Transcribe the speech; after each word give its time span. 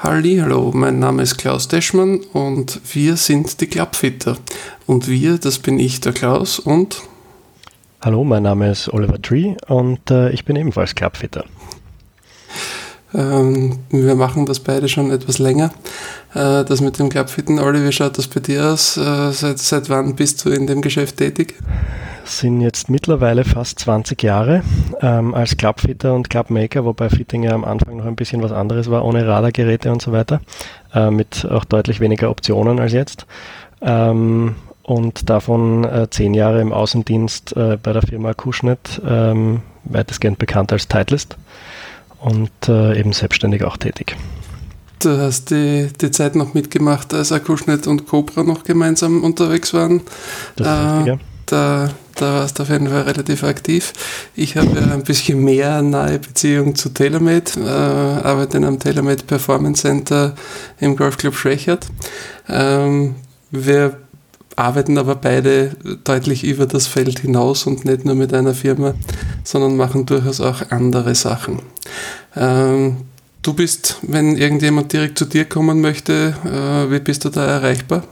Hallo, 0.00 0.70
mein 0.72 1.00
Name 1.00 1.24
ist 1.24 1.38
Klaus 1.38 1.66
Deschmann 1.66 2.20
und 2.32 2.80
wir 2.94 3.16
sind 3.16 3.60
die 3.60 3.66
Clubfitter. 3.66 4.36
Und 4.86 5.08
wir, 5.08 5.38
das 5.38 5.58
bin 5.58 5.80
ich, 5.80 6.00
der 6.00 6.12
Klaus 6.12 6.60
und. 6.60 7.02
Hallo, 8.00 8.22
mein 8.22 8.44
Name 8.44 8.70
ist 8.70 8.88
Oliver 8.90 9.20
Tree 9.20 9.56
und 9.66 10.08
äh, 10.12 10.30
ich 10.30 10.44
bin 10.44 10.54
ebenfalls 10.54 10.94
Clubfitter. 10.94 11.44
Ähm, 13.12 13.80
wir 13.90 14.14
machen 14.14 14.46
das 14.46 14.60
beide 14.60 14.88
schon 14.88 15.10
etwas 15.10 15.40
länger. 15.40 15.72
Äh, 16.32 16.64
das 16.64 16.80
mit 16.80 17.00
dem 17.00 17.08
Clubfitten, 17.08 17.58
Olli, 17.58 17.84
wie 17.84 17.90
schaut 17.90 18.18
das 18.18 18.28
bei 18.28 18.38
dir 18.38 18.66
aus? 18.66 18.96
Äh, 18.96 19.32
seit, 19.32 19.58
seit 19.58 19.90
wann 19.90 20.14
bist 20.14 20.44
du 20.44 20.50
in 20.50 20.68
dem 20.68 20.80
Geschäft 20.80 21.16
tätig? 21.16 21.56
Sind 22.28 22.60
jetzt 22.60 22.90
mittlerweile 22.90 23.44
fast 23.44 23.78
20 23.80 24.22
Jahre 24.22 24.62
ähm, 25.00 25.34
als 25.34 25.56
Clubfitter 25.56 26.14
und 26.14 26.30
Clubmaker, 26.30 26.84
wobei 26.84 27.08
Fitting 27.08 27.42
ja 27.42 27.52
am 27.52 27.64
Anfang 27.64 27.96
noch 27.96 28.06
ein 28.06 28.16
bisschen 28.16 28.42
was 28.42 28.52
anderes 28.52 28.90
war, 28.90 29.04
ohne 29.04 29.26
Radargeräte 29.26 29.90
und 29.90 30.02
so 30.02 30.12
weiter, 30.12 30.40
äh, 30.94 31.10
mit 31.10 31.46
auch 31.50 31.64
deutlich 31.64 32.00
weniger 32.00 32.30
Optionen 32.30 32.78
als 32.80 32.92
jetzt. 32.92 33.26
Ähm, 33.80 34.56
und 34.82 35.28
davon 35.28 35.84
äh, 35.84 36.08
zehn 36.10 36.34
Jahre 36.34 36.60
im 36.60 36.72
Außendienst 36.72 37.56
äh, 37.56 37.78
bei 37.82 37.92
der 37.92 38.02
Firma 38.02 38.32
Kuschnet, 38.34 39.00
ähm, 39.06 39.60
weitestgehend 39.84 40.38
bekannt 40.38 40.72
als 40.72 40.88
Titleist 40.88 41.36
und 42.20 42.50
äh, 42.68 42.98
eben 42.98 43.12
selbstständig 43.12 43.64
auch 43.64 43.76
tätig. 43.76 44.16
Du 45.00 45.16
hast 45.16 45.50
die, 45.50 45.88
die 46.00 46.10
Zeit 46.10 46.34
noch 46.34 46.54
mitgemacht, 46.54 47.14
als 47.14 47.30
Akuschnet 47.30 47.86
und 47.86 48.06
Cobra 48.06 48.42
noch 48.42 48.64
gemeinsam 48.64 49.22
unterwegs 49.22 49.72
waren. 49.72 50.00
Das 50.56 50.66
ist 50.66 50.84
richtig, 50.84 51.06
ja. 51.06 51.18
Da 51.46 51.90
da 52.18 52.34
warst 52.34 52.58
du 52.58 52.64
auf 52.64 52.70
jeden 52.70 52.88
Fall 52.88 53.02
relativ 53.02 53.44
aktiv. 53.44 53.92
Ich 54.34 54.56
habe 54.56 54.76
ein 54.92 55.02
bisschen 55.02 55.42
mehr 55.42 55.82
nahe 55.82 56.18
Beziehung 56.18 56.74
zu 56.74 56.90
TaylorMade, 56.90 57.52
äh, 57.58 58.26
arbeite 58.26 58.56
einem 58.56 58.78
TaylorMade 58.78 59.24
Performance 59.24 59.82
Center 59.82 60.34
im 60.80 60.96
Golfclub 60.96 61.34
Schwächert. 61.34 61.86
Ähm, 62.48 63.14
wir 63.50 63.96
arbeiten 64.56 64.98
aber 64.98 65.14
beide 65.14 65.76
deutlich 66.04 66.44
über 66.44 66.66
das 66.66 66.88
Feld 66.88 67.20
hinaus 67.20 67.66
und 67.66 67.84
nicht 67.84 68.04
nur 68.04 68.16
mit 68.16 68.34
einer 68.34 68.54
Firma, 68.54 68.94
sondern 69.44 69.76
machen 69.76 70.04
durchaus 70.04 70.40
auch 70.40 70.70
andere 70.70 71.14
Sachen. 71.14 71.60
Ähm, 72.34 72.98
du 73.42 73.54
bist, 73.54 73.98
wenn 74.02 74.36
irgendjemand 74.36 74.92
direkt 74.92 75.18
zu 75.18 75.24
dir 75.24 75.44
kommen 75.44 75.80
möchte, 75.80 76.34
äh, 76.44 76.90
wie 76.90 76.98
bist 76.98 77.24
du 77.24 77.28
da 77.28 77.46
erreichbar? 77.46 78.02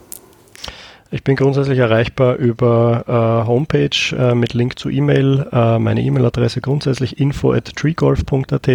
Ich 1.12 1.22
bin 1.22 1.36
grundsätzlich 1.36 1.78
erreichbar 1.78 2.34
über 2.34 3.04
äh, 3.06 3.46
Homepage 3.46 4.16
äh, 4.16 4.34
mit 4.34 4.54
Link 4.54 4.78
zu 4.78 4.90
E-Mail, 4.90 5.46
äh, 5.52 5.78
meine 5.78 6.02
E-Mail-Adresse 6.02 6.60
grundsätzlich 6.60 7.20
info 7.20 7.52
at 7.52 7.76
treegolf.at 7.76 8.68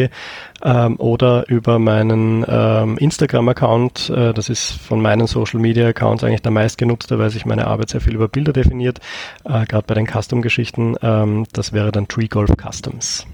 ähm, 0.64 0.96
oder 0.98 1.50
über 1.50 1.78
meinen 1.78 2.46
ähm, 2.48 2.98
Instagram-Account. 2.98 4.10
Äh, 4.10 4.34
das 4.34 4.50
ist 4.50 4.72
von 4.72 5.02
meinen 5.02 5.28
Social-Media-Accounts 5.28 6.24
eigentlich 6.24 6.42
der 6.42 6.52
meistgenutzte, 6.52 7.20
weil 7.20 7.30
sich 7.30 7.46
meine 7.46 7.68
Arbeit 7.68 7.90
sehr 7.90 8.02
viel 8.02 8.16
über 8.16 8.30
Bilder 8.30 8.54
definiert, 8.54 9.00
äh, 9.44 9.66
gerade 9.66 9.86
bei 9.86 9.94
den 9.94 10.08
Custom-Geschichten. 10.08 10.96
Ähm, 11.02 11.46
das 11.52 11.74
wäre 11.74 11.92
dann 11.92 12.08
Treegolf 12.08 12.52
Customs. 12.56 13.28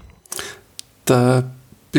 Da 1.04 1.44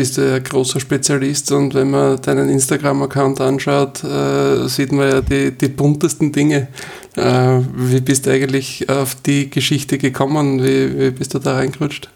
bist 0.00 0.16
du 0.16 0.22
ja 0.22 0.38
großer 0.38 0.80
Spezialist 0.80 1.52
und 1.52 1.74
wenn 1.74 1.90
man 1.90 2.18
deinen 2.22 2.48
Instagram-Account 2.48 3.38
anschaut, 3.42 4.02
äh, 4.02 4.66
sieht 4.66 4.92
man 4.92 5.10
ja 5.10 5.20
die, 5.20 5.50
die 5.52 5.68
buntesten 5.68 6.32
Dinge. 6.32 6.68
Äh, 7.16 7.58
wie 7.74 8.00
bist 8.00 8.24
du 8.24 8.30
eigentlich 8.30 8.88
auf 8.88 9.14
die 9.14 9.50
Geschichte 9.50 9.98
gekommen? 9.98 10.64
Wie, 10.64 10.98
wie 10.98 11.10
bist 11.10 11.34
du 11.34 11.38
da 11.38 11.56
reingerutscht? 11.56 12.08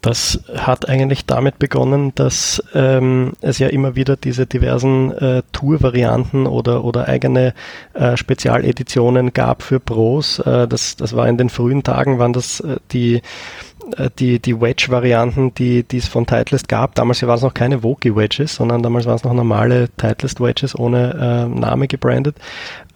Das 0.00 0.40
hat 0.52 0.88
eigentlich 0.88 1.26
damit 1.26 1.60
begonnen, 1.60 2.12
dass 2.16 2.60
ähm, 2.74 3.34
es 3.40 3.60
ja 3.60 3.68
immer 3.68 3.94
wieder 3.94 4.16
diese 4.16 4.46
diversen 4.46 5.12
äh, 5.12 5.42
Tour-Varianten 5.52 6.48
oder, 6.48 6.84
oder 6.84 7.06
eigene 7.06 7.54
äh, 7.94 8.16
Spezialeditionen 8.16 9.32
gab 9.32 9.62
für 9.62 9.78
Pros. 9.78 10.40
Äh, 10.40 10.66
das, 10.66 10.96
das 10.96 11.14
war 11.14 11.28
in 11.28 11.38
den 11.38 11.50
frühen 11.50 11.84
Tagen, 11.84 12.18
waren 12.18 12.32
das 12.32 12.58
äh, 12.60 12.76
die 12.92 13.22
die, 14.18 14.40
die 14.40 14.60
Wedge-Varianten, 14.60 15.54
die, 15.54 15.82
die 15.84 15.98
es 15.98 16.08
von 16.08 16.26
Titleist 16.26 16.68
gab. 16.68 16.94
Damals 16.94 17.22
waren 17.22 17.36
es 17.36 17.42
noch 17.42 17.54
keine 17.54 17.82
Voki-Wedges, 17.82 18.56
sondern 18.56 18.82
damals 18.82 19.06
waren 19.06 19.16
es 19.16 19.24
noch 19.24 19.32
normale 19.32 19.88
Titleist-Wedges 19.96 20.78
ohne 20.78 21.48
äh, 21.54 21.58
Name 21.58 21.86
gebrandet. 21.86 22.36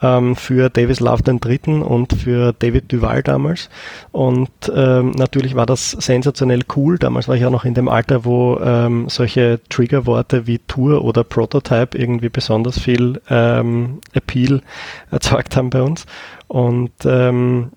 Ähm, 0.02 0.34
für 0.34 0.68
Davis 0.70 1.00
Love 1.00 1.22
den 1.22 1.40
Dritten 1.40 1.82
und 1.82 2.14
für 2.14 2.52
David 2.58 2.90
Duval 2.92 3.22
damals. 3.22 3.68
Und 4.12 4.50
ähm, 4.74 5.10
natürlich 5.12 5.54
war 5.54 5.66
das 5.66 5.90
sensationell 5.92 6.62
cool. 6.74 6.98
Damals 6.98 7.28
war 7.28 7.36
ich 7.36 7.44
auch 7.44 7.50
noch 7.50 7.64
in 7.64 7.74
dem 7.74 7.88
Alter, 7.88 8.24
wo 8.24 8.58
ähm, 8.58 9.08
solche 9.08 9.60
Triggerworte 9.68 10.46
wie 10.46 10.58
Tour 10.58 11.04
oder 11.04 11.22
Prototype 11.22 11.96
irgendwie 11.96 12.30
besonders 12.30 12.78
viel 12.78 13.20
ähm, 13.28 14.00
Appeal 14.12 14.62
erzeugt 15.10 15.56
haben 15.56 15.70
bei 15.70 15.82
uns. 15.82 16.06
Und 16.48 16.90
ähm, 17.04 17.70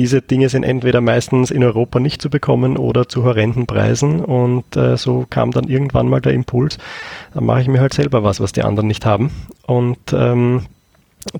diese 0.00 0.22
Dinge 0.22 0.48
sind 0.48 0.62
entweder 0.62 1.02
meistens 1.02 1.50
in 1.50 1.62
Europa 1.62 2.00
nicht 2.00 2.22
zu 2.22 2.30
bekommen 2.30 2.78
oder 2.78 3.06
zu 3.06 3.22
horrenden 3.22 3.66
Preisen 3.66 4.24
und 4.24 4.74
äh, 4.74 4.96
so 4.96 5.26
kam 5.28 5.50
dann 5.50 5.64
irgendwann 5.64 6.08
mal 6.08 6.22
der 6.22 6.32
Impuls, 6.32 6.78
dann 7.34 7.44
mache 7.44 7.60
ich 7.60 7.68
mir 7.68 7.82
halt 7.82 7.92
selber 7.92 8.24
was, 8.24 8.40
was 8.40 8.52
die 8.52 8.62
anderen 8.62 8.86
nicht 8.86 9.04
haben. 9.04 9.30
Und 9.66 9.98
ähm, 10.14 10.62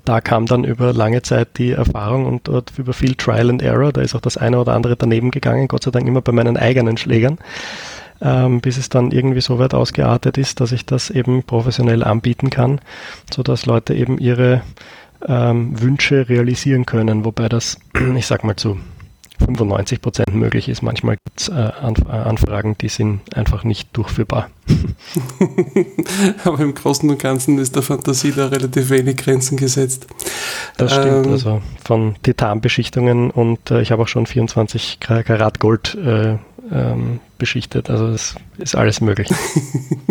da 0.05 0.21
kam 0.21 0.45
dann 0.45 0.63
über 0.63 0.93
lange 0.93 1.23
Zeit 1.23 1.57
die 1.57 1.71
Erfahrung 1.71 2.27
und 2.27 2.47
dort 2.47 2.71
über 2.77 2.93
viel 2.93 3.15
Trial 3.15 3.49
and 3.49 3.63
Error, 3.63 3.91
da 3.91 4.01
ist 4.01 4.13
auch 4.13 4.21
das 4.21 4.37
eine 4.37 4.59
oder 4.59 4.73
andere 4.73 4.95
daneben 4.95 5.31
gegangen, 5.31 5.67
Gott 5.67 5.81
sei 5.81 5.89
Dank 5.89 6.07
immer 6.07 6.21
bei 6.21 6.31
meinen 6.31 6.55
eigenen 6.55 6.97
Schlägern, 6.97 7.39
ähm, 8.21 8.61
bis 8.61 8.77
es 8.77 8.89
dann 8.89 9.09
irgendwie 9.09 9.41
so 9.41 9.57
weit 9.57 9.73
ausgeartet 9.73 10.37
ist, 10.37 10.59
dass 10.59 10.71
ich 10.71 10.85
das 10.85 11.09
eben 11.09 11.41
professionell 11.41 12.03
anbieten 12.03 12.51
kann, 12.51 12.79
sodass 13.33 13.65
Leute 13.65 13.95
eben 13.95 14.19
ihre 14.19 14.61
ähm, 15.27 15.79
Wünsche 15.81 16.29
realisieren 16.29 16.85
können, 16.85 17.25
wobei 17.25 17.49
das, 17.49 17.77
ich 18.15 18.27
sag 18.27 18.43
mal 18.43 18.55
zu 18.55 18.77
95 19.41 20.01
Prozent 20.01 20.33
möglich 20.33 20.69
ist. 20.69 20.81
Manchmal 20.81 21.17
gibt 21.25 21.41
es 21.41 21.49
äh, 21.49 21.53
Anf 21.53 21.99
äh, 22.07 22.11
Anfragen, 22.11 22.77
die 22.79 22.89
sind 22.89 23.21
einfach 23.35 23.63
nicht 23.63 23.89
durchführbar. 23.93 24.49
Aber 26.43 26.59
im 26.59 26.73
Großen 26.73 27.09
und 27.09 27.19
Ganzen 27.19 27.57
ist 27.57 27.75
der 27.75 27.83
Fantasie 27.83 28.31
da 28.31 28.47
relativ 28.47 28.89
wenig 28.89 29.17
Grenzen 29.17 29.57
gesetzt. 29.57 30.07
Das 30.77 30.93
stimmt, 30.93 31.25
ähm, 31.25 31.31
also 31.31 31.61
von 31.83 32.15
Titanbeschichtungen 32.23 33.31
und 33.31 33.71
äh, 33.71 33.81
ich 33.81 33.91
habe 33.91 34.03
auch 34.03 34.07
schon 34.07 34.25
24 34.25 34.99
Karat 34.99 35.59
Gold 35.59 35.95
äh, 35.95 36.37
ähm, 36.71 37.19
beschichtet, 37.37 37.89
also 37.89 38.07
es 38.07 38.35
ist 38.57 38.75
alles 38.75 39.01
möglich. 39.01 39.29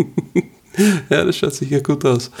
ja, 1.09 1.23
das 1.23 1.37
schaut 1.37 1.53
sicher 1.53 1.79
gut 1.79 2.05
aus. 2.05 2.31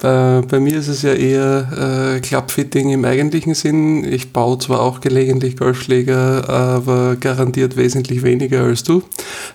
Bei, 0.00 0.42
bei, 0.48 0.60
mir 0.60 0.78
ist 0.78 0.88
es 0.88 1.02
ja 1.02 1.12
eher 1.14 2.16
äh, 2.16 2.20
Clubfitting 2.20 2.90
im 2.90 3.04
eigentlichen 3.04 3.54
Sinn. 3.54 4.04
Ich 4.04 4.32
baue 4.32 4.58
zwar 4.58 4.80
auch 4.80 5.00
gelegentlich 5.00 5.56
Golfschläger, 5.56 6.48
aber 6.48 7.16
garantiert 7.16 7.76
wesentlich 7.76 8.22
weniger 8.22 8.64
als 8.64 8.82
du. 8.82 9.02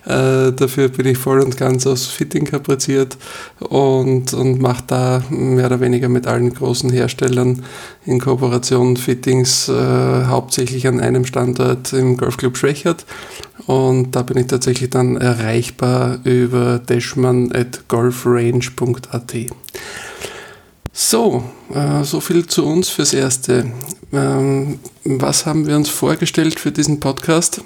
Äh, 0.05 0.51
dafür 0.51 0.89
bin 0.89 1.05
ich 1.05 1.17
voll 1.17 1.39
und 1.39 1.55
ganz 1.55 1.85
aus 1.85 2.07
Fitting 2.07 2.45
kapriziert 2.45 3.17
und, 3.59 4.33
und 4.33 4.59
mache 4.59 4.83
da 4.87 5.23
mehr 5.29 5.67
oder 5.67 5.79
weniger 5.79 6.09
mit 6.09 6.25
allen 6.25 6.53
großen 6.53 6.89
Herstellern 6.89 7.63
in 8.05 8.19
Kooperation 8.19 8.97
Fittings, 8.97 9.69
äh, 9.69 10.25
hauptsächlich 10.25 10.87
an 10.87 10.99
einem 10.99 11.25
Standort 11.25 11.93
im 11.93 12.17
Golfclub 12.17 12.57
Schwächert. 12.57 13.05
Und 13.65 14.15
da 14.15 14.23
bin 14.23 14.37
ich 14.37 14.47
tatsächlich 14.47 14.89
dann 14.89 15.15
erreichbar 15.15 16.19
über 16.23 16.79
dashman 16.79 17.51
at 17.53 17.87
golfrange.at. 17.87 19.35
So, 20.95 21.43
äh, 21.73 22.03
so 22.03 22.19
viel 22.19 22.45
zu 22.45 22.63
uns 22.67 22.87
fürs 22.89 23.13
Erste. 23.13 23.65
Ähm, 24.13 24.77
was 25.03 25.47
haben 25.47 25.65
wir 25.65 25.75
uns 25.75 25.89
vorgestellt 25.89 26.59
für 26.59 26.71
diesen 26.71 26.99
Podcast? 26.99 27.61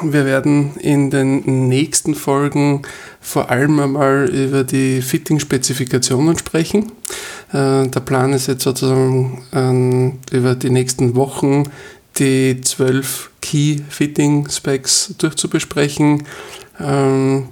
Wir 0.00 0.24
werden 0.24 0.76
in 0.76 1.10
den 1.10 1.68
nächsten 1.68 2.14
Folgen 2.14 2.82
vor 3.20 3.50
allem 3.50 3.78
einmal 3.80 4.30
über 4.30 4.64
die 4.64 5.02
Fitting-Spezifikationen 5.02 6.38
sprechen. 6.38 6.92
Äh, 7.52 7.86
der 7.88 8.00
Plan 8.00 8.32
ist 8.32 8.46
jetzt 8.46 8.64
sozusagen 8.64 10.16
äh, 10.32 10.34
über 10.34 10.54
die 10.54 10.70
nächsten 10.70 11.16
Wochen 11.16 11.64
die 12.18 12.62
zwölf 12.62 13.30
Key 13.42 13.80
Fitting 13.90 14.48
Specs 14.48 15.14
durchzubesprechen 15.18 16.24
ähm, 16.80 17.48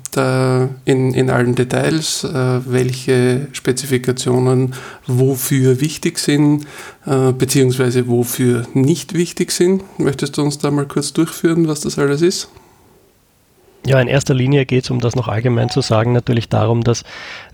in, 0.84 1.14
in 1.14 1.30
allen 1.30 1.54
Details, 1.54 2.24
äh, 2.24 2.60
welche 2.64 3.48
Spezifikationen 3.52 4.74
wofür 5.06 5.80
wichtig 5.80 6.18
sind, 6.18 6.66
äh, 7.06 7.32
beziehungsweise 7.32 8.08
wofür 8.08 8.66
nicht 8.74 9.14
wichtig 9.14 9.50
sind. 9.50 9.82
Möchtest 9.98 10.36
du 10.38 10.42
uns 10.42 10.58
da 10.58 10.70
mal 10.70 10.86
kurz 10.86 11.12
durchführen, 11.12 11.68
was 11.68 11.80
das 11.80 11.98
alles 11.98 12.22
ist? 12.22 12.48
Ja, 13.86 14.00
in 14.00 14.08
erster 14.08 14.34
Linie 14.34 14.66
geht 14.66 14.82
es, 14.82 14.90
um 14.90 14.98
das 14.98 15.14
noch 15.14 15.28
allgemein 15.28 15.68
zu 15.68 15.80
sagen, 15.80 16.12
natürlich 16.12 16.48
darum, 16.48 16.82
dass 16.82 17.04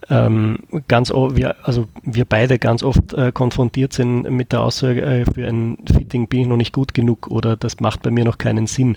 ähm, 0.08 0.60
ganz 0.88 1.10
wir, 1.10 1.56
also 1.62 1.88
wir 2.02 2.24
beide 2.24 2.58
ganz 2.58 2.82
oft 2.82 3.12
äh, 3.12 3.32
konfrontiert 3.32 3.92
sind 3.92 4.22
mit 4.30 4.52
der 4.52 4.62
Aussage, 4.62 5.02
äh, 5.02 5.24
für 5.26 5.46
ein 5.46 5.76
Fitting 5.86 6.28
bin 6.28 6.40
ich 6.40 6.46
noch 6.46 6.56
nicht 6.56 6.72
gut 6.72 6.94
genug 6.94 7.28
oder 7.28 7.56
das 7.56 7.80
macht 7.80 8.02
bei 8.02 8.10
mir 8.10 8.24
noch 8.24 8.38
keinen 8.38 8.66
Sinn. 8.66 8.96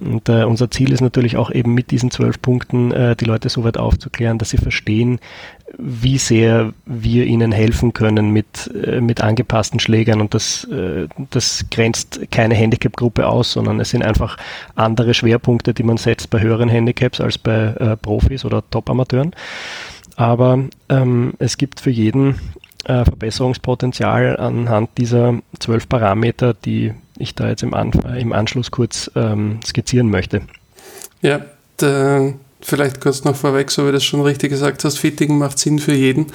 Und 0.00 0.28
äh, 0.28 0.42
unser 0.42 0.72
Ziel 0.72 0.92
ist 0.92 1.00
natürlich 1.00 1.36
auch 1.36 1.52
eben 1.52 1.72
mit 1.72 1.92
diesen 1.92 2.10
zwölf 2.10 2.42
Punkten 2.42 2.90
äh, 2.90 3.14
die 3.14 3.26
Leute 3.26 3.48
so 3.48 3.62
weit 3.62 3.78
aufzuklären, 3.78 4.38
dass 4.38 4.50
sie 4.50 4.58
verstehen, 4.58 5.20
wie 5.78 6.18
sehr 6.18 6.72
wir 6.86 7.24
ihnen 7.24 7.52
helfen 7.52 7.92
können 7.92 8.30
mit, 8.30 8.70
äh, 8.74 9.00
mit 9.00 9.20
angepassten 9.20 9.80
Schlägern. 9.80 10.20
Und 10.20 10.34
das, 10.34 10.64
äh, 10.64 11.08
das 11.30 11.66
grenzt 11.70 12.20
keine 12.30 12.54
Handicap-Gruppe 12.54 13.26
aus, 13.26 13.52
sondern 13.52 13.80
es 13.80 13.90
sind 13.90 14.02
einfach 14.02 14.36
andere 14.74 15.14
Schwerpunkte, 15.14 15.74
die 15.74 15.82
man 15.82 15.96
setzt 15.96 16.30
bei 16.30 16.40
höheren 16.40 16.68
Handicaps 16.68 17.20
als 17.20 17.38
bei 17.38 17.74
äh, 17.78 17.96
Profis 17.96 18.44
oder 18.44 18.62
Top-Amateuren. 18.70 19.34
Aber 20.16 20.64
ähm, 20.88 21.34
es 21.38 21.56
gibt 21.56 21.80
für 21.80 21.90
jeden 21.90 22.36
äh, 22.84 23.04
Verbesserungspotenzial 23.04 24.36
anhand 24.36 24.90
dieser 24.98 25.38
zwölf 25.58 25.88
Parameter, 25.88 26.54
die 26.54 26.92
ich 27.18 27.34
da 27.34 27.48
jetzt 27.48 27.62
im, 27.62 27.74
An 27.74 27.92
im 28.18 28.32
Anschluss 28.32 28.70
kurz 28.70 29.10
ähm, 29.14 29.60
skizzieren 29.64 30.10
möchte. 30.10 30.42
Ja, 31.20 31.40
der 31.80 32.34
vielleicht 32.62 33.00
kurz 33.00 33.24
noch 33.24 33.36
vorweg, 33.36 33.70
so 33.70 33.82
wie 33.82 33.86
du 33.86 33.92
das 33.92 34.04
schon 34.04 34.22
richtig 34.22 34.50
gesagt 34.50 34.84
hast, 34.84 34.98
Fitting 34.98 35.36
macht 35.36 35.58
Sinn 35.58 35.78
für 35.78 35.92
jeden. 35.92 36.26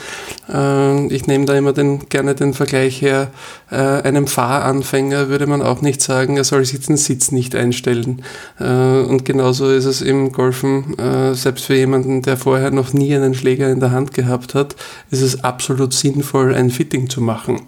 Ähm, 0.51 1.07
ich 1.09 1.27
nehme 1.27 1.45
da 1.45 1.57
immer 1.57 1.73
den, 1.73 2.07
gerne 2.09 2.35
den 2.35 2.53
Vergleich 2.53 3.01
her, 3.01 3.31
äh, 3.71 3.75
einem 3.75 4.27
Fahranfänger 4.27 5.29
würde 5.29 5.47
man 5.47 5.61
auch 5.61 5.81
nicht 5.81 6.01
sagen, 6.01 6.37
er 6.37 6.43
soll 6.43 6.65
sich 6.65 6.81
den 6.81 6.97
Sitz 6.97 7.31
nicht 7.31 7.55
einstellen. 7.55 8.23
Äh, 8.59 8.63
und 8.63 9.25
genauso 9.25 9.69
ist 9.71 9.85
es 9.85 10.01
im 10.01 10.31
Golfen, 10.31 10.97
äh, 10.99 11.33
selbst 11.33 11.65
für 11.65 11.75
jemanden, 11.75 12.21
der 12.21 12.37
vorher 12.37 12.71
noch 12.71 12.93
nie 12.93 13.15
einen 13.15 13.33
Schläger 13.33 13.69
in 13.71 13.79
der 13.79 13.91
Hand 13.91 14.13
gehabt 14.13 14.53
hat, 14.53 14.75
ist 15.09 15.21
es 15.21 15.43
absolut 15.43 15.93
sinnvoll, 15.93 16.53
ein 16.53 16.69
Fitting 16.69 17.09
zu 17.09 17.21
machen. 17.21 17.61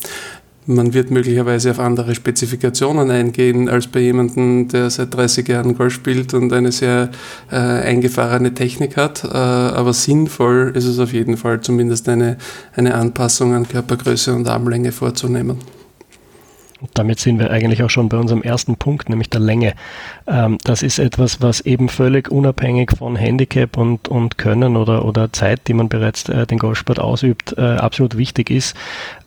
Man 0.72 0.94
wird 0.94 1.10
möglicherweise 1.10 1.72
auf 1.72 1.80
andere 1.80 2.14
Spezifikationen 2.14 3.10
eingehen 3.10 3.70
als 3.70 3.88
bei 3.88 4.02
jemandem, 4.02 4.68
der 4.68 4.92
seit 4.92 5.16
30 5.16 5.48
Jahren 5.48 5.74
Golf 5.76 5.96
spielt 5.96 6.36
und 6.36 6.54
eine 6.54 6.72
sehr 6.72 7.10
äh, 7.52 7.56
eingefahrene 7.56 8.54
Technik 8.54 8.96
hat. 8.96 9.24
Äh, 9.24 9.30
aber 9.30 9.94
sinnvoll 9.94 10.74
ist 10.76 10.86
es 10.86 11.00
auf 11.00 11.12
jeden 11.12 11.38
Fall, 11.38 11.62
zumindest 11.62 12.08
eine, 12.08 12.38
eine 12.76 12.94
Anpassung 12.94 13.56
an 13.56 13.68
Körpergröße 13.68 14.32
und 14.32 14.48
Armlänge 14.48 14.92
vorzunehmen. 14.92 15.58
Damit 16.94 17.20
sind 17.20 17.40
wir 17.40 17.52
eigentlich 17.52 17.84
auch 17.84 17.90
schon 17.90 18.08
bei 18.08 18.18
unserem 18.18 18.42
ersten 18.42 18.78
Punkt, 18.78 19.10
nämlich 19.10 19.30
der 19.30 19.42
Länge. 19.42 19.74
Ähm, 20.28 20.58
das 20.64 20.82
ist 20.82 20.98
etwas, 20.98 21.42
was 21.42 21.60
eben 21.62 21.90
völlig 21.90 22.32
unabhängig 22.32 22.92
von 22.98 23.18
Handicap 23.18 23.76
und, 23.76 24.08
und 24.08 24.38
Können 24.38 24.78
oder, 24.78 25.04
oder 25.04 25.34
Zeit, 25.34 25.68
die 25.68 25.74
man 25.74 25.90
bereits 25.90 26.30
äh, 26.30 26.48
den 26.48 26.58
Golfsport 26.58 27.00
ausübt, 27.00 27.56
äh, 27.58 27.62
absolut 27.62 28.18
wichtig 28.18 28.50
ist 28.50 28.78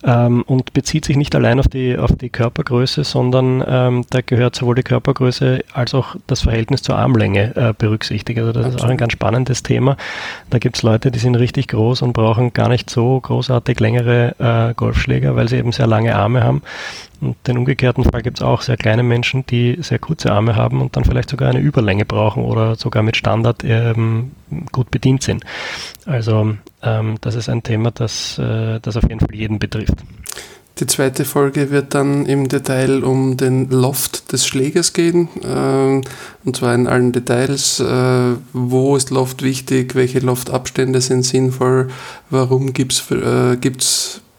ähm, 0.03 0.43
und 0.43 0.73
bezieht 0.73 1.05
sich 1.05 1.15
nicht 1.15 1.35
allein 1.35 1.59
auf 1.59 1.67
die, 1.67 1.97
auf 1.97 2.15
die 2.15 2.29
Körpergröße, 2.29 3.03
sondern 3.03 3.63
ähm, 3.67 4.05
da 4.09 4.21
gehört 4.21 4.55
sowohl 4.55 4.75
die 4.75 4.83
Körpergröße 4.83 5.63
als 5.73 5.93
auch 5.93 6.15
das 6.27 6.41
Verhältnis 6.41 6.81
zur 6.81 6.97
Armlänge 6.97 7.55
äh, 7.55 7.73
berücksichtigt. 7.77 8.39
Also 8.39 8.51
das 8.51 8.65
absolut. 8.65 8.79
ist 8.79 8.85
auch 8.85 8.89
ein 8.89 8.97
ganz 8.97 9.13
spannendes 9.13 9.63
Thema. 9.63 9.97
Da 10.49 10.59
gibt 10.59 10.77
es 10.77 10.83
Leute, 10.83 11.11
die 11.11 11.19
sind 11.19 11.35
richtig 11.35 11.67
groß 11.69 12.01
und 12.01 12.13
brauchen 12.13 12.53
gar 12.53 12.69
nicht 12.69 12.89
so 12.89 13.19
großartig 13.19 13.79
längere 13.79 14.35
äh, 14.39 14.73
Golfschläger, 14.73 15.35
weil 15.35 15.47
sie 15.47 15.57
eben 15.57 15.71
sehr 15.71 15.87
lange 15.87 16.15
Arme 16.15 16.43
haben. 16.43 16.61
Und 17.21 17.37
den 17.47 17.57
umgekehrten 17.57 18.03
Fall 18.03 18.21
gibt 18.21 18.39
es 18.39 18.43
auch 18.43 18.61
sehr 18.61 18.75
kleine 18.75 19.01
Menschen, 19.01 19.45
die 19.45 19.77
sehr 19.79 19.99
kurze 19.99 20.33
Arme 20.33 20.57
haben 20.57 20.81
und 20.81 20.97
dann 20.97 21.05
vielleicht 21.05 21.29
sogar 21.29 21.49
eine 21.49 21.59
Überlänge 21.59 22.03
brauchen 22.03 22.43
oder 22.43 22.75
sogar 22.75 23.01
mit 23.01 23.15
Standard 23.15 23.63
ähm, 23.63 24.31
gut 24.73 24.91
bedient 24.91 25.23
sind. 25.23 25.45
Also 26.05 26.55
ähm, 26.83 27.17
das 27.21 27.35
ist 27.35 27.49
ein 27.49 27.63
Thema, 27.63 27.91
das, 27.91 28.37
äh, 28.37 28.79
das 28.79 28.97
auf 28.97 29.03
jeden 29.03 29.19
Fall 29.19 29.33
jeden 29.33 29.59
betrifft. 29.59 29.95
Die 30.79 30.87
zweite 30.87 31.23
Folge 31.23 31.69
wird 31.69 31.93
dann 31.93 32.25
im 32.25 32.49
Detail 32.49 33.03
um 33.03 33.37
den 33.37 33.69
Loft 33.69 34.31
des 34.31 34.47
Schlägers 34.47 34.93
gehen, 34.93 35.29
äh, 35.43 36.01
und 36.45 36.55
zwar 36.55 36.73
in 36.73 36.87
allen 36.87 37.11
Details. 37.11 37.79
Äh, 37.79 38.35
wo 38.53 38.95
ist 38.95 39.11
Loft 39.11 39.43
wichtig? 39.43 39.93
Welche 39.93 40.19
Loftabstände 40.19 40.99
sind 40.99 41.23
sinnvoll? 41.23 41.89
Warum 42.31 42.73
gibt 42.73 42.93
es 42.93 43.11
äh, 43.11 43.57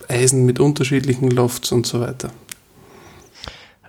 Eisen 0.09 0.45
mit 0.45 0.59
unterschiedlichen 0.59 1.31
Lofts 1.31 1.71
und 1.71 1.87
so 1.87 2.01
weiter? 2.01 2.31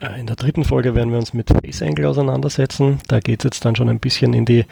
Äh, 0.05 0.19
in 0.19 0.27
der 0.27 0.35
dritten 0.35 0.63
Folge 0.63 0.95
werden 0.95 1.11
wir 1.11 1.19
uns 1.19 1.33
mit 1.33 1.49
Face 1.49 1.81
Angle 1.81 2.07
auseinandersetzen. 2.07 2.99
Da 3.07 3.19
geht 3.19 3.41
es 3.41 3.43
jetzt 3.45 3.65
dann 3.65 3.75
schon 3.75 3.89
ein 3.89 3.99
bisschen 3.99 4.33
in 4.33 4.45
die, 4.45 4.65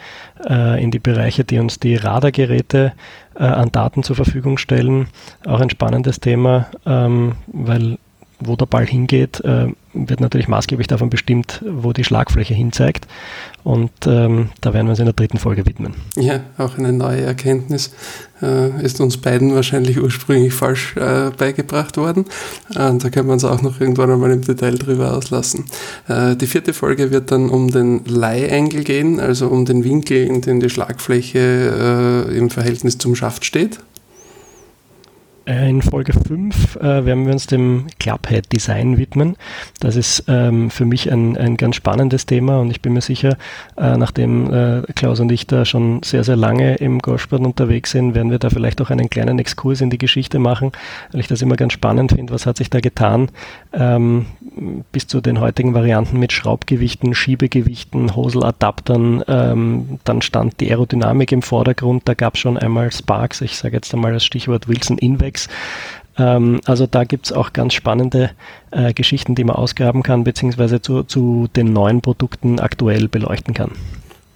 äh, 0.48 0.82
in 0.82 0.90
die 0.90 0.98
Bereiche, 0.98 1.44
die 1.44 1.58
uns 1.58 1.78
die 1.78 1.96
Radargeräte 1.96 2.92
äh, 3.36 3.42
an 3.42 3.72
Daten 3.72 4.02
zur 4.02 4.16
Verfügung 4.16 4.58
stellen. 4.58 5.08
Auch 5.46 5.60
ein 5.60 5.70
spannendes 5.70 6.20
Thema, 6.20 6.68
ähm, 6.86 7.36
weil 7.46 7.98
wo 8.40 8.56
der 8.56 8.66
Ball 8.66 8.86
hingeht, 8.86 9.40
äh, 9.40 9.68
wird 9.92 10.20
natürlich 10.20 10.48
maßgeblich 10.48 10.88
davon 10.88 11.08
bestimmt, 11.08 11.62
wo 11.66 11.92
die 11.92 12.04
Schlagfläche 12.04 12.54
hinzeigt. 12.54 13.06
Und 13.62 13.92
ähm, 14.06 14.50
da 14.60 14.74
werden 14.74 14.86
wir 14.86 14.90
uns 14.90 14.98
in 14.98 15.06
der 15.06 15.14
dritten 15.14 15.38
Folge 15.38 15.64
widmen. 15.66 15.94
Ja, 16.16 16.40
auch 16.58 16.76
eine 16.76 16.92
neue 16.92 17.22
Erkenntnis 17.22 17.94
äh, 18.42 18.82
ist 18.84 19.00
uns 19.00 19.16
beiden 19.16 19.54
wahrscheinlich 19.54 20.00
ursprünglich 20.00 20.52
falsch 20.52 20.96
äh, 20.96 21.30
beigebracht 21.36 21.96
worden. 21.96 22.26
Und 22.76 23.04
da 23.04 23.10
können 23.10 23.28
wir 23.28 23.32
uns 23.32 23.44
auch 23.44 23.62
noch 23.62 23.80
irgendwann 23.80 24.10
einmal 24.10 24.32
im 24.32 24.42
Detail 24.42 24.74
drüber 24.74 25.16
auslassen. 25.16 25.64
Äh, 26.08 26.36
die 26.36 26.46
vierte 26.46 26.74
Folge 26.74 27.10
wird 27.10 27.30
dann 27.30 27.48
um 27.48 27.70
den 27.70 28.04
Lie-Angle 28.04 28.84
gehen, 28.84 29.20
also 29.20 29.48
um 29.48 29.64
den 29.64 29.84
Winkel, 29.84 30.26
in 30.26 30.40
dem 30.40 30.60
die 30.60 30.70
Schlagfläche 30.70 32.26
äh, 32.28 32.36
im 32.36 32.50
Verhältnis 32.50 32.98
zum 32.98 33.14
Schaft 33.14 33.44
steht. 33.44 33.78
Äh, 35.46 35.68
in 35.68 35.82
Folge 35.82 36.12
5 36.12 36.76
äh, 36.76 37.04
werden 37.04 37.26
wir 37.26 37.32
uns 37.32 37.46
dem 37.46 37.86
Clubhead 37.98 38.50
Design 38.52 38.96
widmen. 38.96 39.36
Das 39.80 39.96
ist 39.96 40.24
ähm, 40.26 40.70
für 40.70 40.86
mich 40.86 41.12
ein, 41.12 41.36
ein 41.36 41.56
ganz 41.56 41.76
spannendes 41.76 42.24
Thema 42.24 42.60
und 42.60 42.70
ich 42.70 42.80
bin 42.80 42.94
mir 42.94 43.02
sicher, 43.02 43.36
äh, 43.76 43.96
nachdem 43.96 44.52
äh, 44.52 44.82
Klaus 44.94 45.20
und 45.20 45.30
ich 45.30 45.46
da 45.46 45.64
schon 45.64 46.02
sehr, 46.02 46.24
sehr 46.24 46.36
lange 46.36 46.76
im 46.76 46.98
Golfsport 47.00 47.42
unterwegs 47.42 47.90
sind, 47.90 48.14
werden 48.14 48.30
wir 48.30 48.38
da 48.38 48.48
vielleicht 48.48 48.80
auch 48.80 48.90
einen 48.90 49.10
kleinen 49.10 49.38
Exkurs 49.38 49.82
in 49.82 49.90
die 49.90 49.98
Geschichte 49.98 50.38
machen, 50.38 50.72
weil 51.12 51.20
ich 51.20 51.28
das 51.28 51.42
immer 51.42 51.56
ganz 51.56 51.74
spannend 51.74 52.12
finde. 52.12 52.32
Was 52.32 52.46
hat 52.46 52.56
sich 52.56 52.70
da 52.70 52.80
getan 52.80 53.28
ähm, 53.76 54.26
bis 54.92 55.06
zu 55.06 55.20
den 55.20 55.40
heutigen 55.40 55.74
Varianten 55.74 56.18
mit 56.18 56.32
Schraubgewichten, 56.32 57.14
Schiebegewichten, 57.14 58.14
Hoseladaptern. 58.14 59.24
Ähm, 59.26 59.98
dann 60.04 60.22
stand 60.22 60.60
die 60.60 60.70
Aerodynamik 60.70 61.32
im 61.32 61.42
Vordergrund. 61.42 62.02
Da 62.06 62.14
gab 62.14 62.34
es 62.34 62.40
schon 62.40 62.56
einmal 62.56 62.92
Sparks, 62.92 63.40
ich 63.40 63.56
sage 63.56 63.76
jetzt 63.76 63.92
einmal 63.94 64.12
das 64.12 64.24
Stichwort 64.24 64.68
Wilson 64.68 64.98
Invex. 64.98 65.48
Ähm, 66.18 66.60
also 66.64 66.86
da 66.86 67.04
gibt 67.04 67.26
es 67.26 67.32
auch 67.32 67.52
ganz 67.52 67.74
spannende 67.74 68.30
äh, 68.70 68.92
Geschichten, 68.92 69.34
die 69.34 69.44
man 69.44 69.56
ausgraben 69.56 70.02
kann, 70.02 70.24
beziehungsweise 70.24 70.80
zu, 70.80 71.02
zu 71.02 71.48
den 71.56 71.72
neuen 71.72 72.00
Produkten 72.00 72.60
aktuell 72.60 73.08
beleuchten 73.08 73.54
kann. 73.54 73.72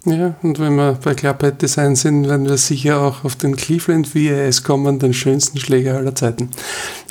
Ja, 0.09 0.33
und 0.41 0.57
wenn 0.57 0.75
wir 0.75 0.97
bei 1.03 1.13
Clubhead 1.13 1.61
Design 1.61 1.95
sind, 1.95 2.27
werden 2.27 2.49
wir 2.49 2.57
sicher 2.57 2.99
auch 2.99 3.23
auf 3.23 3.35
den 3.35 3.55
Cleveland 3.55 4.15
VAS 4.15 4.63
kommen, 4.63 4.97
den 4.97 5.13
schönsten 5.13 5.59
Schläger 5.59 5.97
aller 5.97 6.15
Zeiten. 6.15 6.49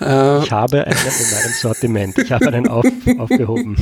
Äh, 0.01 0.43
ich 0.43 0.51
habe 0.51 0.85
einen 0.85 0.97
in 0.97 1.31
meinem 1.31 1.53
Sortiment. 1.61 2.19
Ich 2.19 2.33
habe 2.33 2.49
einen 2.49 2.67
auf, 2.67 2.85
aufgehoben. 3.19 3.77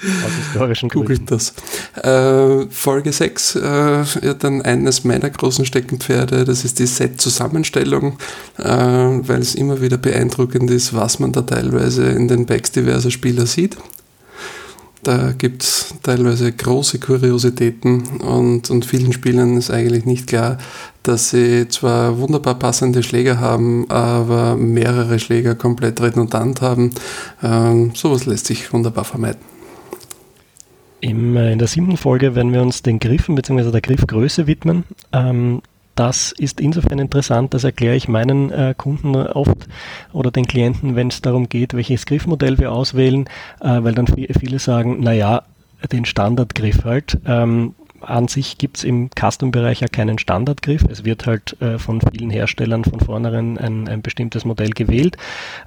Aus 0.00 0.32
historischen 0.32 0.88
Gründen. 0.88 1.14
Googelt 1.14 1.30
das. 1.30 1.54
Äh, 2.02 2.66
Folge 2.70 3.12
6 3.12 3.54
äh, 3.54 3.60
wird 4.22 4.42
dann 4.42 4.62
eines 4.62 5.04
meiner 5.04 5.30
großen 5.30 5.64
Steckenpferde, 5.64 6.44
das 6.44 6.64
ist 6.64 6.80
die 6.80 6.86
Set-Zusammenstellung, 6.86 8.18
äh, 8.58 8.64
weil 8.64 9.40
es 9.40 9.54
immer 9.54 9.80
wieder 9.80 9.96
beeindruckend 9.96 10.72
ist, 10.72 10.92
was 10.92 11.20
man 11.20 11.30
da 11.30 11.42
teilweise 11.42 12.06
in 12.06 12.26
den 12.26 12.46
Backs 12.46 12.72
diverser 12.72 13.12
Spieler 13.12 13.46
sieht. 13.46 13.76
Da 15.04 15.32
gibt 15.32 15.62
es 15.62 15.77
teilweise 16.08 16.50
große 16.50 17.00
Kuriositäten 17.00 18.20
und, 18.22 18.70
und 18.70 18.86
vielen 18.86 19.12
Spielern 19.12 19.58
ist 19.58 19.70
eigentlich 19.70 20.06
nicht 20.06 20.26
klar, 20.26 20.56
dass 21.02 21.28
sie 21.28 21.68
zwar 21.68 22.18
wunderbar 22.18 22.54
passende 22.54 23.02
Schläger 23.02 23.40
haben, 23.40 23.90
aber 23.90 24.56
mehrere 24.56 25.18
Schläger 25.18 25.54
komplett 25.54 26.00
redundant 26.00 26.62
haben. 26.62 26.92
Ähm, 27.42 27.92
sowas 27.94 28.24
lässt 28.24 28.46
sich 28.46 28.72
wunderbar 28.72 29.04
vermeiden. 29.04 29.42
Im, 31.00 31.36
äh, 31.36 31.52
in 31.52 31.58
der 31.58 31.68
siebten 31.68 31.98
Folge 31.98 32.34
werden 32.34 32.54
wir 32.54 32.62
uns 32.62 32.80
den 32.80 33.00
Griffen 33.00 33.34
bzw. 33.34 33.70
der 33.70 33.82
Griffgröße 33.82 34.46
widmen. 34.46 34.84
Ähm, 35.12 35.60
das 35.94 36.32
ist 36.32 36.58
insofern 36.58 37.00
interessant, 37.00 37.52
das 37.52 37.64
erkläre 37.64 37.96
ich 37.96 38.08
meinen 38.08 38.50
äh, 38.50 38.74
Kunden 38.74 39.14
oft 39.14 39.68
oder 40.14 40.30
den 40.30 40.46
Klienten, 40.46 40.96
wenn 40.96 41.08
es 41.08 41.20
darum 41.20 41.50
geht, 41.50 41.74
welches 41.74 42.06
Griffmodell 42.06 42.56
wir 42.56 42.72
auswählen, 42.72 43.28
äh, 43.60 43.82
weil 43.82 43.94
dann 43.94 44.06
viele 44.06 44.58
sagen, 44.58 45.00
naja, 45.00 45.42
den 45.92 46.04
Standardgriff 46.04 46.84
halt. 46.84 47.18
Ähm, 47.26 47.74
an 48.00 48.28
sich 48.28 48.58
gibt 48.58 48.78
es 48.78 48.84
im 48.84 49.10
Custom-Bereich 49.10 49.80
ja 49.80 49.88
keinen 49.88 50.18
Standardgriff. 50.18 50.84
Es 50.88 51.04
wird 51.04 51.26
halt 51.26 51.60
äh, 51.60 51.78
von 51.78 52.00
vielen 52.00 52.30
Herstellern 52.30 52.84
von 52.84 53.00
vornherein 53.00 53.58
ein, 53.58 53.88
ein 53.88 54.02
bestimmtes 54.02 54.44
Modell 54.44 54.70
gewählt. 54.70 55.16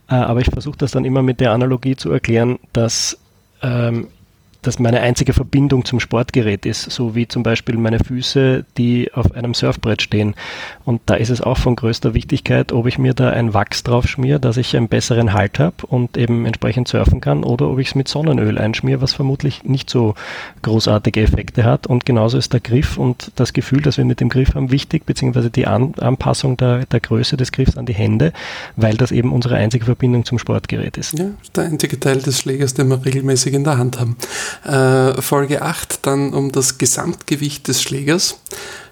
Äh, 0.09 0.15
aber 0.15 0.39
ich 0.39 0.49
versuche 0.49 0.77
das 0.77 0.91
dann 0.91 1.05
immer 1.05 1.21
mit 1.21 1.39
der 1.39 1.51
Analogie 1.51 1.95
zu 1.95 2.11
erklären, 2.11 2.59
dass 2.73 3.17
ähm, 3.61 4.07
das 4.61 4.79
meine 4.79 5.01
einzige 5.01 5.33
Verbindung 5.33 5.85
zum 5.85 5.99
Sportgerät 5.99 6.65
ist, 6.65 6.91
so 6.91 7.15
wie 7.15 7.27
zum 7.27 7.43
Beispiel 7.43 7.77
meine 7.77 7.99
Füße, 7.99 8.65
die 8.77 9.11
auf 9.13 9.33
einem 9.33 9.53
Surfbrett 9.53 10.01
stehen. 10.01 10.35
Und 10.85 11.01
da 11.07 11.15
ist 11.15 11.29
es 11.29 11.41
auch 11.41 11.57
von 11.57 11.75
größter 11.75 12.13
Wichtigkeit, 12.13 12.71
ob 12.71 12.85
ich 12.87 12.97
mir 12.97 13.13
da 13.13 13.31
ein 13.31 13.53
Wachs 13.53 13.83
drauf 13.83 14.07
schmier, 14.07 14.39
dass 14.39 14.57
ich 14.57 14.75
einen 14.77 14.87
besseren 14.87 15.33
Halt 15.33 15.59
habe 15.59 15.87
und 15.87 16.17
eben 16.17 16.45
entsprechend 16.45 16.87
surfen 16.87 17.21
kann, 17.21 17.43
oder 17.43 17.69
ob 17.69 17.79
ich 17.79 17.89
es 17.89 17.95
mit 17.95 18.07
Sonnenöl 18.07 18.57
einschmier, 18.57 19.01
was 19.01 19.13
vermutlich 19.13 19.63
nicht 19.63 19.89
so 19.89 20.13
großartige 20.61 21.21
Effekte 21.21 21.63
hat. 21.63 21.87
Und 21.87 22.05
genauso 22.05 22.37
ist 22.37 22.53
der 22.53 22.59
Griff 22.59 22.97
und 22.97 23.31
das 23.35 23.53
Gefühl, 23.53 23.81
das 23.81 23.97
wir 23.97 24.05
mit 24.05 24.19
dem 24.19 24.29
Griff 24.29 24.53
haben, 24.53 24.71
wichtig, 24.71 25.05
beziehungsweise 25.05 25.49
die 25.49 25.67
An 25.67 25.95
Anpassung 25.99 26.57
der, 26.57 26.85
der 26.85 26.99
Größe 26.99 27.37
des 27.37 27.51
Griffs 27.51 27.77
an 27.77 27.85
die 27.85 27.93
Hände, 27.93 28.33
weil 28.75 28.95
das 28.95 29.11
eben 29.11 29.31
unsere 29.31 29.55
einzige 29.55 29.85
Verbindung 29.85 30.25
zum 30.25 30.37
Sportgerät 30.37 30.97
ist. 30.97 31.17
Ja, 31.17 31.31
der 31.55 31.63
einzige 31.65 31.99
Teil 31.99 32.19
des 32.19 32.39
Schlägers, 32.39 32.73
den 32.73 32.89
wir 32.89 33.03
regelmäßig 33.03 33.53
in 33.53 33.63
der 33.63 33.77
Hand 33.77 33.99
haben. 33.99 34.15
Äh, 34.65 35.21
Folge 35.21 35.61
8 35.61 36.05
dann 36.05 36.33
um 36.33 36.51
das 36.51 36.77
Gesamtgewicht 36.77 37.67
des 37.67 37.81
Schlägers. 37.81 38.37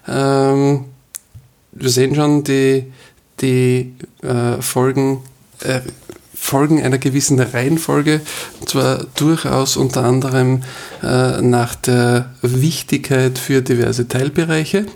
Ähm, 0.08 0.86
wir 1.72 1.90
sehen 1.90 2.14
schon, 2.14 2.44
die, 2.44 2.92
die 3.40 3.94
äh, 4.22 4.60
Folgen 4.60 5.22
äh, 5.60 5.80
folgen 6.40 6.82
einer 6.82 6.98
gewissen 6.98 7.38
Reihenfolge, 7.38 8.22
und 8.60 8.68
zwar 8.68 9.04
durchaus 9.14 9.76
unter 9.76 10.04
anderem 10.04 10.62
äh, 11.02 11.42
nach 11.42 11.74
der 11.74 12.30
Wichtigkeit 12.40 13.38
für 13.38 13.60
diverse 13.60 14.08
Teilbereiche. 14.08 14.86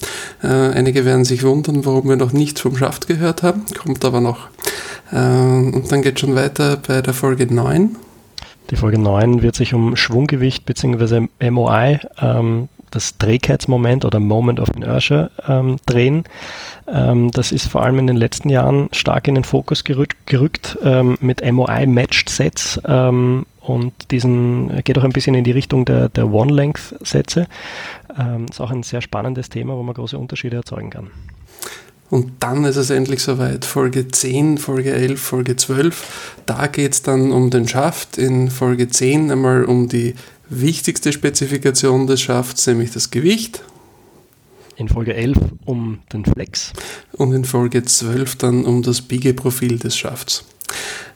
Äh, 0.42 0.46
einige 0.46 1.04
werden 1.04 1.26
sich 1.26 1.42
wundern, 1.42 1.84
warum 1.84 2.08
wir 2.08 2.16
noch 2.16 2.32
nichts 2.32 2.62
vom 2.62 2.76
Schaft 2.76 3.06
gehört 3.06 3.42
haben, 3.42 3.66
kommt 3.78 4.04
aber 4.06 4.22
noch. 4.22 4.48
Äh, 5.12 5.18
und 5.18 5.92
dann 5.92 6.00
geht 6.00 6.18
schon 6.18 6.34
weiter 6.34 6.78
bei 6.78 7.02
der 7.02 7.12
Folge 7.12 7.46
9. 7.52 7.94
Die 8.70 8.76
Folge 8.76 8.98
9 8.98 9.42
wird 9.42 9.54
sich 9.54 9.74
um 9.74 9.94
Schwunggewicht 9.94 10.64
bzw. 10.64 11.28
MOI, 11.50 12.00
ähm, 12.20 12.68
das 12.90 13.18
Trägheitsmoment 13.18 14.04
oder 14.04 14.20
Moment 14.20 14.60
of 14.60 14.70
Inertia 14.74 15.30
ähm, 15.46 15.76
drehen. 15.84 16.24
Ähm, 16.86 17.30
das 17.30 17.52
ist 17.52 17.66
vor 17.66 17.82
allem 17.82 17.98
in 17.98 18.06
den 18.06 18.16
letzten 18.16 18.48
Jahren 18.48 18.88
stark 18.92 19.28
in 19.28 19.34
den 19.34 19.44
Fokus 19.44 19.84
gerückt, 19.84 20.26
gerückt 20.26 20.78
ähm, 20.82 21.18
mit 21.20 21.44
MOI-Matched 21.44 22.30
Sets 22.30 22.80
ähm, 22.86 23.46
und 23.60 24.10
diesen 24.10 24.82
geht 24.84 24.98
auch 24.98 25.04
ein 25.04 25.12
bisschen 25.12 25.34
in 25.34 25.44
die 25.44 25.50
Richtung 25.50 25.84
der, 25.84 26.08
der 26.08 26.30
One-Length-Sätze. 26.30 27.46
Ähm, 28.18 28.46
ist 28.50 28.60
auch 28.60 28.70
ein 28.70 28.82
sehr 28.82 29.00
spannendes 29.00 29.48
Thema, 29.48 29.76
wo 29.76 29.82
man 29.82 29.94
große 29.94 30.18
Unterschiede 30.18 30.56
erzeugen 30.56 30.90
kann. 30.90 31.10
Und 32.14 32.30
dann 32.38 32.64
ist 32.64 32.76
es 32.76 32.90
endlich 32.90 33.24
soweit. 33.24 33.64
Folge 33.64 34.06
10, 34.06 34.58
Folge 34.58 34.92
11, 34.92 35.20
Folge 35.20 35.56
12. 35.56 36.36
Da 36.46 36.68
geht 36.68 36.92
es 36.92 37.02
dann 37.02 37.32
um 37.32 37.50
den 37.50 37.66
Schaft. 37.66 38.18
In 38.18 38.52
Folge 38.52 38.88
10 38.88 39.32
einmal 39.32 39.64
um 39.64 39.88
die 39.88 40.14
wichtigste 40.48 41.12
Spezifikation 41.12 42.06
des 42.06 42.20
Schafts, 42.20 42.68
nämlich 42.68 42.92
das 42.92 43.10
Gewicht. 43.10 43.64
In 44.76 44.88
Folge 44.88 45.12
11 45.14 45.38
um 45.64 45.98
den 46.12 46.24
Flex. 46.24 46.72
Und 47.14 47.32
in 47.32 47.44
Folge 47.44 47.82
12 47.82 48.36
dann 48.36 48.64
um 48.64 48.84
das 48.84 49.02
Biegeprofil 49.02 49.80
des 49.80 49.96
Schafts. 49.96 50.44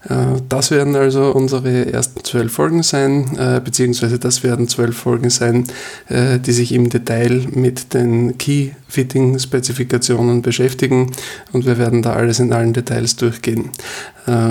Äh, 0.05 0.41
das 0.49 0.71
werden 0.71 0.95
also 0.97 1.33
unsere 1.33 1.93
ersten 1.93 2.25
zwölf 2.25 2.53
Folgen 2.53 2.83
sein, 2.83 3.37
äh, 3.37 3.61
beziehungsweise 3.63 4.19
das 4.19 4.43
werden 4.43 4.67
zwölf 4.69 4.97
Folgen 4.97 5.29
sein, 5.31 5.65
äh, 6.09 6.39
die 6.39 6.53
sich 6.53 6.73
im 6.73 6.89
Detail 6.89 7.47
mit 7.53 7.93
den 7.95 8.39
Key-Fitting-Spezifikationen 8.39 10.43
beschäftigen 10.43 11.13
und 11.53 11.67
wir 11.67 11.79
werden 11.79 12.03
da 12.03 12.15
alles 12.15 12.39
in 12.39 12.53
allen 12.53 12.73
Details 12.73 13.17
durchgehen. 13.17 13.71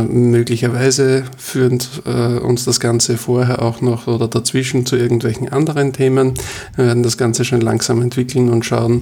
möglicherweise 0.09 1.23
führt 1.37 2.01
uns 2.41 2.65
das 2.65 2.79
Ganze 2.79 3.15
vorher 3.15 3.61
auch 3.61 3.79
noch 3.79 4.07
oder 4.07 4.27
dazwischen 4.27 4.87
zu 4.87 4.95
irgendwelchen 4.95 5.49
anderen 5.49 5.93
Themen. 5.93 6.33
Wir 6.75 6.87
werden 6.87 7.03
das 7.03 7.19
Ganze 7.19 7.45
schon 7.45 7.61
langsam 7.61 8.01
entwickeln 8.01 8.49
und 8.49 8.65
schauen, 8.65 9.01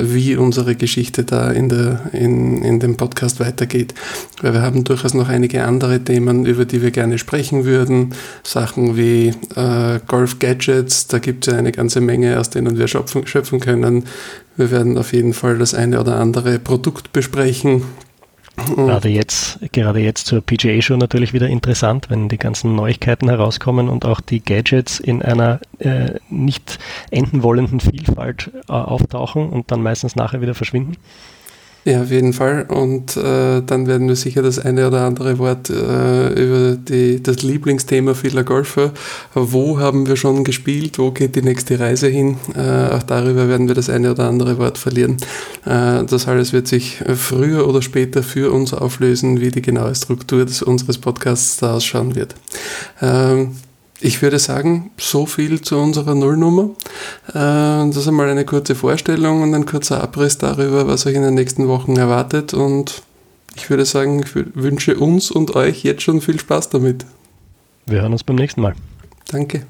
wie 0.00 0.36
unsere 0.36 0.76
Geschichte 0.76 1.24
da 1.24 1.50
in, 1.50 1.68
der, 1.68 2.10
in, 2.12 2.62
in 2.62 2.78
dem 2.78 2.96
Podcast 2.96 3.40
weitergeht, 3.40 3.92
weil 4.40 4.52
wir 4.52 4.62
haben 4.62 4.84
durchaus 4.84 5.14
noch 5.14 5.28
einige 5.28 5.57
einige 5.58 5.64
andere 5.64 6.02
Themen, 6.02 6.46
über 6.46 6.64
die 6.64 6.82
wir 6.82 6.90
gerne 6.90 7.18
sprechen 7.18 7.64
würden. 7.64 8.14
Sachen 8.42 8.96
wie 8.96 9.28
äh, 9.56 10.00
Golf-Gadgets, 10.06 11.08
da 11.08 11.18
gibt 11.18 11.46
es 11.46 11.52
ja 11.52 11.58
eine 11.58 11.72
ganze 11.72 12.00
Menge, 12.00 12.38
aus 12.38 12.50
denen 12.50 12.78
wir 12.78 12.88
schöpfen, 12.88 13.26
schöpfen 13.26 13.60
können. 13.60 14.04
Wir 14.56 14.70
werden 14.70 14.98
auf 14.98 15.12
jeden 15.12 15.34
Fall 15.34 15.58
das 15.58 15.74
eine 15.74 16.00
oder 16.00 16.16
andere 16.16 16.58
Produkt 16.58 17.12
besprechen. 17.12 17.82
Gerade 18.74 19.08
jetzt, 19.08 19.60
gerade 19.70 20.00
jetzt 20.00 20.26
zur 20.26 20.40
PGA 20.40 20.82
Show 20.82 20.96
natürlich 20.96 21.32
wieder 21.32 21.46
interessant, 21.46 22.10
wenn 22.10 22.28
die 22.28 22.38
ganzen 22.38 22.74
Neuigkeiten 22.74 23.28
herauskommen 23.28 23.88
und 23.88 24.04
auch 24.04 24.20
die 24.20 24.40
Gadgets 24.40 24.98
in 24.98 25.22
einer 25.22 25.60
äh, 25.78 26.14
nicht 26.28 26.80
enden 27.12 27.44
wollenden 27.44 27.78
Vielfalt 27.78 28.50
äh, 28.68 28.72
auftauchen 28.72 29.48
und 29.50 29.70
dann 29.70 29.80
meistens 29.80 30.16
nachher 30.16 30.40
wieder 30.40 30.56
verschwinden. 30.56 30.96
Ja, 31.88 32.02
auf 32.02 32.10
jeden 32.10 32.34
Fall. 32.34 32.66
Und 32.68 33.16
äh, 33.16 33.62
dann 33.64 33.86
werden 33.86 34.08
wir 34.08 34.16
sicher 34.16 34.42
das 34.42 34.58
eine 34.58 34.88
oder 34.88 35.06
andere 35.06 35.38
Wort 35.38 35.70
äh, 35.70 36.28
über 36.34 36.76
die, 36.76 37.22
das 37.22 37.42
Lieblingsthema 37.42 38.12
vieler 38.12 38.44
Golfer. 38.44 38.92
Wo 39.32 39.78
haben 39.78 40.06
wir 40.06 40.16
schon 40.16 40.44
gespielt? 40.44 40.98
Wo 40.98 41.12
geht 41.12 41.34
die 41.34 41.40
nächste 41.40 41.80
Reise 41.80 42.08
hin? 42.08 42.36
Äh, 42.54 42.94
auch 42.94 43.04
darüber 43.04 43.48
werden 43.48 43.68
wir 43.68 43.74
das 43.74 43.88
eine 43.88 44.10
oder 44.10 44.28
andere 44.28 44.58
Wort 44.58 44.76
verlieren. 44.76 45.16
Äh, 45.64 46.04
das 46.04 46.28
alles 46.28 46.52
wird 46.52 46.68
sich 46.68 47.02
früher 47.14 47.66
oder 47.66 47.80
später 47.80 48.22
für 48.22 48.52
uns 48.52 48.74
auflösen, 48.74 49.40
wie 49.40 49.50
die 49.50 49.62
genaue 49.62 49.94
Struktur 49.94 50.44
des, 50.44 50.60
unseres 50.60 50.98
Podcasts 50.98 51.56
da 51.56 51.72
ausschauen 51.72 52.14
wird. 52.14 52.34
Ähm, 53.00 53.52
ich 54.00 54.22
würde 54.22 54.38
sagen, 54.38 54.90
so 54.96 55.26
viel 55.26 55.60
zu 55.60 55.76
unserer 55.78 56.14
Nullnummer. 56.14 56.70
Äh, 57.28 57.32
das 57.34 57.96
ist 57.96 58.08
einmal 58.08 58.28
eine 58.28 58.44
kurze 58.44 58.74
Vorstellung 58.74 59.42
und 59.42 59.54
ein 59.54 59.66
kurzer 59.66 60.02
Abriss 60.02 60.38
darüber, 60.38 60.86
was 60.86 61.06
euch 61.06 61.14
in 61.14 61.22
den 61.22 61.34
nächsten 61.34 61.68
Wochen 61.68 61.96
erwartet. 61.96 62.54
Und 62.54 63.02
ich 63.56 63.70
würde 63.70 63.84
sagen, 63.84 64.22
ich 64.22 64.34
wünsche 64.34 64.96
uns 64.96 65.30
und 65.30 65.56
euch 65.56 65.82
jetzt 65.82 66.02
schon 66.02 66.20
viel 66.20 66.38
Spaß 66.38 66.70
damit. 66.70 67.04
Wir 67.86 68.02
hören 68.02 68.12
uns 68.12 68.24
beim 68.24 68.36
nächsten 68.36 68.60
Mal. 68.60 68.74
Danke. 69.28 69.64